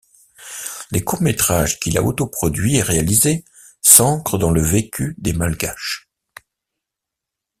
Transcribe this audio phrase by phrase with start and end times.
[0.89, 3.45] Les courts-métrages qu’il a autoproduits et réalisés
[3.83, 6.09] s’ancrent dans le vécu des Malgaches.